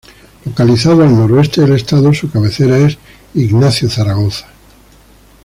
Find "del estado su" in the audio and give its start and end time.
1.61-2.31